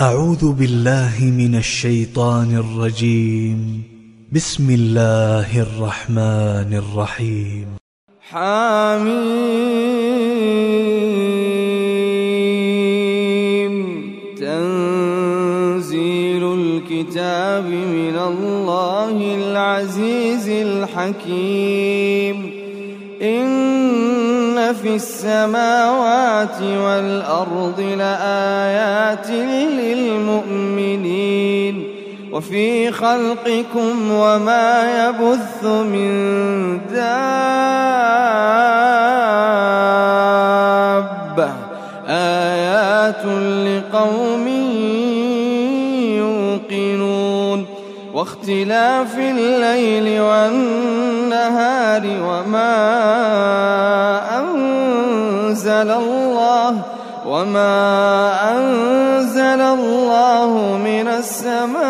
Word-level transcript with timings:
أعوذ 0.00 0.52
بالله 0.52 1.12
من 1.20 1.54
الشيطان 1.54 2.56
الرجيم. 2.56 3.82
بسم 4.32 4.70
الله 4.70 5.62
الرحمن 5.62 6.72
الرحيم. 6.72 7.66
حميم. 8.30 9.20
تنزيل 14.40 16.44
الكتاب 16.44 17.64
من 17.64 18.18
الله 18.18 19.34
العزيز 19.34 20.48
الحكيم. 20.48 22.50
إن 23.22 23.69
في 24.72 24.94
السماوات 24.94 26.62
والأرض 26.62 27.80
لآيات 27.98 29.30
للمؤمنين 30.50 31.84
وفي 32.32 32.92
خلقكم 32.92 34.10
وما 34.10 35.06
يبث 35.08 35.64
من 35.64 36.80
دابة. 36.92 37.10
آيات 42.08 43.24
لقوم 43.66 44.48
يوقنون. 46.18 47.80
واختلاف 48.14 49.18
الليل 49.18 50.20
والنهار 50.20 52.02
وما 52.06 52.70
أنزل 55.50 55.90
الله 55.90 56.82
وما 57.26 58.32
أنزل 58.56 59.60
الله 59.60 60.78
من 60.84 61.08
السماء 61.08 61.80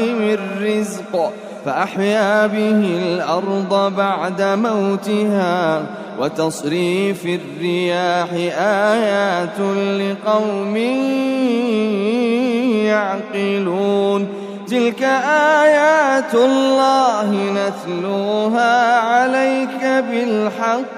من 0.00 0.38
رزق 0.62 1.32
فأحيا 1.64 2.46
به 2.46 2.98
الأرض 3.02 3.94
بعد 3.96 4.42
موتها 4.42 5.82
وتصريف 6.20 7.26
الرياح 7.26 8.28
آيات 8.92 9.60
لقوم 10.00 10.76
يعقلون 12.86 14.28
تلك 14.68 15.02
آيات 15.62 16.34
الله 16.34 17.30
نتلوها 17.32 18.98
عليك 19.00 20.04
بالحق 20.10 20.97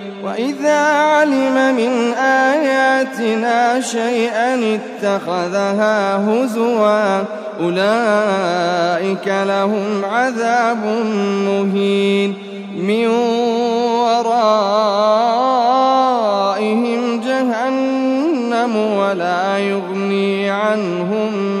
وإذا 0.23 0.77
علم 0.77 1.75
من 1.75 2.13
آياتنا 2.13 3.81
شيئا 3.81 4.75
اتخذها 4.75 6.17
هزوا 6.17 7.23
أولئك 7.59 9.27
لهم 9.27 10.05
عذاب 10.05 10.85
مهين 11.45 12.33
من 12.77 13.07
ورائهم 13.97 14.41
جهنم 17.21 18.75
ولا 18.75 19.57
يغني 19.57 20.49
عنهم 20.49 21.60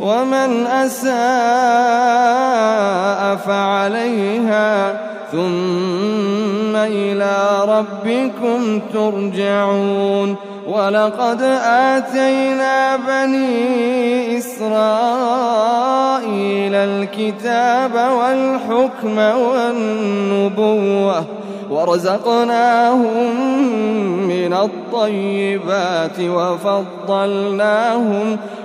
ومن 0.00 0.66
أساء 0.66 1.10
فعليها 3.36 5.00
ثم 5.32 6.76
إلى 6.76 7.36
ربكم 7.68 8.80
ترجعون. 8.94 10.36
ولقد 10.68 11.42
آتينا 11.64 12.96
بني 12.96 14.38
إسرائيل 14.38 14.70
الكتاب 16.74 17.94
والحكم 17.94 19.18
والنبوة 20.28 21.24
ورزقناهم 21.70 23.36
من 24.28 24.52
الطيبات 24.52 26.20
وفضلناهم 26.20 27.56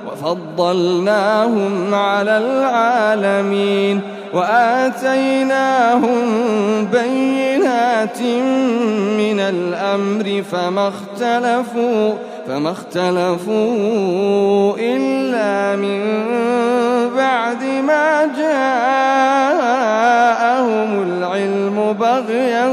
وفضلناهم 0.07 1.93
على 1.93 2.37
العالمين. 2.37 4.15
وآتيناهم 4.35 6.25
بينات 6.91 8.21
من 9.17 9.39
الأمر 9.39 10.43
فما 10.51 10.87
اختلفوا 10.87 12.13
فما 12.47 12.71
اختلفوا 12.71 13.55
إلا 14.79 15.75
من 15.75 16.01
بعد 17.17 17.63
ما 17.63 18.25
جاءهم 18.37 19.03
العلم 21.03 21.95
بغيا 21.99 22.65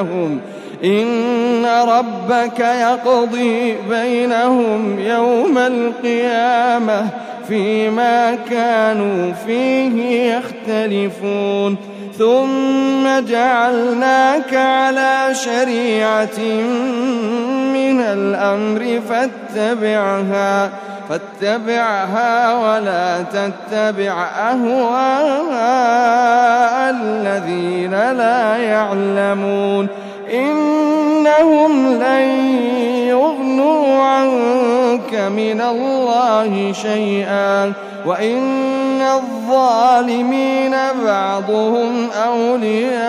بينهم 0.00 0.40
إن 0.84 1.66
ربك 1.66 2.60
يقضي 2.60 3.76
بينهم 3.90 4.98
يوم 4.98 5.58
القيامة 5.58 7.06
فيما 7.48 8.38
كانوا 8.50 9.32
فيه 9.46 10.22
يختلفون. 10.34 11.76
ثم 12.18 13.26
جعلناك 13.28 14.54
على 14.54 15.28
شريعة 15.32 16.40
من 17.72 18.00
الأمر 18.00 19.00
فاتبعها. 19.08 20.70
فاتبعها 21.10 22.54
ولا 22.54 23.22
تتبع 23.22 24.28
أهواء 24.38 25.30
الذين 26.90 27.90
لا 27.90 28.56
يعلمون. 28.56 29.88
إنهم 30.34 31.92
لن 31.94 32.54
يغنوا 33.08 34.02
عنك 34.02 35.14
من 35.14 35.60
الله 35.60 36.72
شيئا. 36.72 37.72
وإن 38.06 39.00
الظالمين 39.00 40.76
بعضهم 41.04 42.10
أولياء 42.26 43.00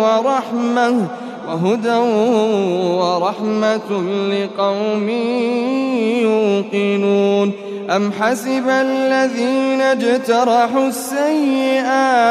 ورحمة 0.00 1.06
وهدى 1.48 1.96
ورحمة 3.00 3.90
لقوم 4.30 5.08
يوقنون. 6.22 7.52
أم 7.90 8.12
حسب 8.12 8.68
الذين 8.68 9.80
اجترحوا 9.80 10.88
السيئات 10.88 12.30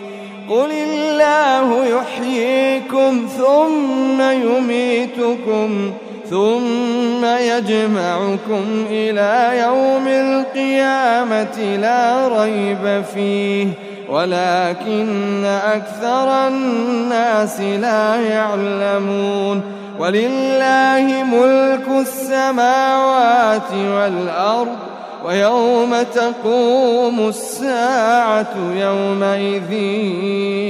قل 0.51 0.71
الله 0.73 1.87
يحييكم 1.87 3.27
ثم 3.39 4.21
يميتكم 4.21 5.93
ثم 6.31 7.25
يجمعكم 7.25 8.65
إلى 8.91 9.59
يوم 9.59 10.09
القيامة 10.09 11.77
لا 11.77 12.29
ريب 12.29 13.05
فيه 13.15 13.67
ولكن 14.09 15.45
أكثر 15.45 16.49
الناس 16.49 17.61
لا 17.61 18.17
يعلمون 18.17 19.78
ولله 19.99 21.23
ملك 21.23 21.89
السماوات 22.01 23.73
والأرض 23.73 24.77
ويوم 25.25 26.03
تقوم 26.15 27.29
الساعة 27.29 28.55
يومئذ 28.77 29.73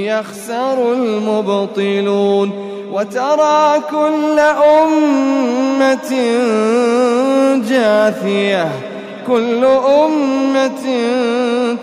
يخسر 0.09 0.93
المبطلون. 0.93 2.69
وترى 2.93 3.81
كل 3.91 4.39
أمة 4.81 6.13
جاثية 7.69 8.69
كل 9.27 9.65
أمة 10.05 10.85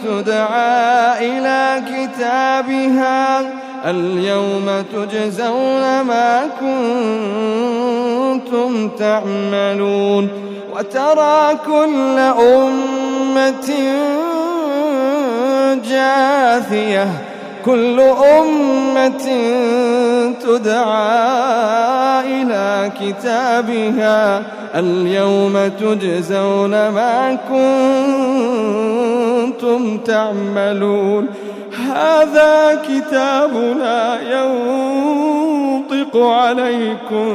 تدعى 0.03 1.27
إلى 1.29 1.83
كتابها. 1.89 3.41
اليوم 3.85 4.83
تجزون 4.93 6.01
ما 6.01 6.41
كنتم 8.41 8.89
تعملون 8.89 10.29
وترى 10.75 11.57
كل 11.65 12.19
أمة 12.39 13.69
جاثية 15.89 17.07
كل 17.65 17.99
أمة 18.39 19.27
تدعى 20.43 21.21
إلى 22.41 22.91
كتابها. 23.01 24.43
اليوم 24.75 25.55
تجزون 25.67 26.71
ما 26.71 27.37
كنتم 29.49 29.97
تعملون. 29.97 31.27
هذا 31.93 32.81
كتابنا 32.87 33.97
ينطق 34.21 36.13
عليكم 36.17 37.27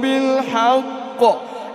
بالحق. 0.00 1.22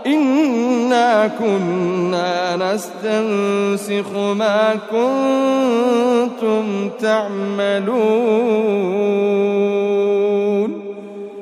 إنا 0.07 1.27
كنا 1.39 2.55
نستنسخ 2.55 4.11
ما 4.15 4.75
كنتم 4.91 6.65
تعملون. 7.01 8.69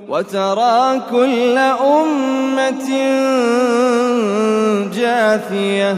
وترى 0.09 1.01
كل 1.11 1.57
أمة 1.57 2.89
جاثية. 4.93 5.97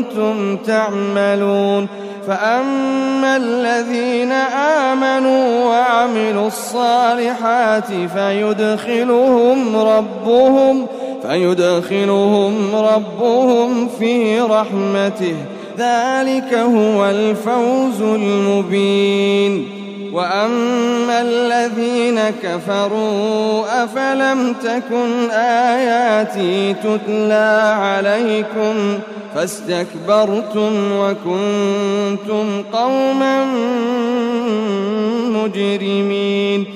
كنتم 0.00 0.56
تعملون 0.56 1.88
فأما 2.26 3.36
الذين 3.36 4.32
آمنوا 4.82 5.64
وعملوا 5.64 6.46
الصالحات 6.46 7.86
فيدخلهم 8.14 9.76
ربهم 9.76 10.86
فيدخلهم 11.22 12.74
ربهم 12.74 13.88
في 13.98 14.40
رحمته. 14.40 15.34
ذلك 15.78 16.54
هو 16.54 17.04
الفوز 17.04 18.02
المبين. 18.02 19.79
وأما 20.12 21.20
الذين 21.20 22.20
كفروا 22.42 23.84
أفلم 23.84 24.54
تكن 24.62 25.30
آياتي 25.30 26.74
تتلى 26.74 27.74
عليكم 27.80 28.98
فاستكبرتم 29.34 30.72
وكنتم 30.92 32.62
قوما 32.72 33.44
مجرمين 35.30 36.66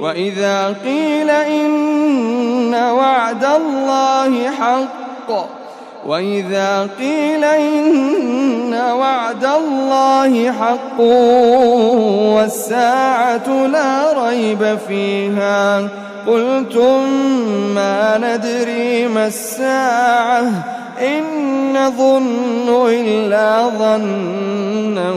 وإذا 0.00 0.76
قيل 0.84 1.30
إن 1.30 2.74
وعد 2.74 3.44
الله 3.44 4.50
حق 4.50 5.61
وإذا 6.06 6.88
قيل 6.98 7.44
إن 7.44 8.74
وعد 8.74 9.44
الله 9.44 10.52
حق 10.52 11.00
والساعة 12.36 13.66
لا 13.66 14.26
ريب 14.26 14.78
فيها 14.88 15.88
قلتم 16.26 17.08
ما 17.74 18.18
ندري 18.18 19.08
ما 19.08 19.26
الساعة 19.26 20.42
إن 21.00 21.22
نظن 21.72 22.88
إلا 22.88 23.68
ظنا 23.78 25.12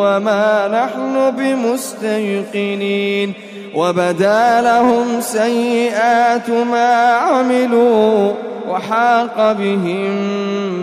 وما 0.00 0.68
نحن 0.68 1.30
بمستيقنين 1.38 3.32
وبدا 3.74 4.60
لهم 4.60 5.20
سيئات 5.20 6.50
ما 6.50 6.94
عملوا 7.12 8.32
وحاق 8.68 9.52
بهم 9.52 10.12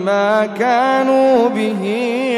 ما 0.04 0.46
كانوا 0.46 1.48
به 1.48 1.84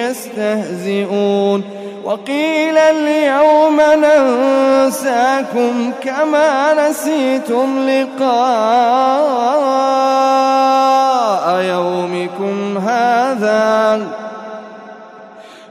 يستهزئون. 0.09 1.63
وقيل 2.05 2.79
اليوم 2.79 3.81
ننساكم 3.81 5.73
كما 6.03 6.75
نسيتم 6.89 7.89
لقاء 7.89 8.35
يومكم 11.61 12.79
هذا. 12.79 14.01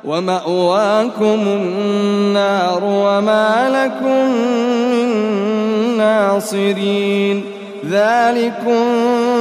ومأواكم 0.03 1.39
النار 1.47 2.83
وما 2.83 3.69
لكم 3.69 4.29
من 4.91 5.07
ناصرين. 5.97 7.43
ذلكم 7.89 8.85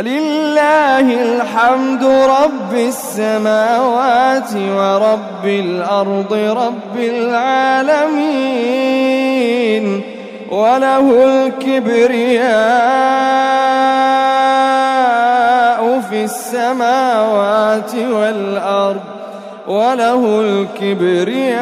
فلله 0.00 1.06
الحمد 1.22 2.04
رب 2.04 2.72
السماوات 2.74 4.52
ورب 4.56 5.44
الأرض 5.44 6.32
رب 6.32 6.96
العالمين 6.96 8.24
وله 10.50 11.24
الكبرياء 11.24 12.40
في 16.10 16.24
السماوات 16.24 17.94
والأرض 17.94 19.00
وله 19.68 20.40
الكبرياء 20.40 21.60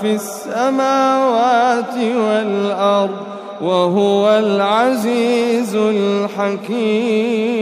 في 0.00 0.14
السماوات 0.14 1.94
والأرض. 1.96 2.67
وهو 3.60 4.38
العزيز 4.38 5.74
الحكيم. 5.74 7.57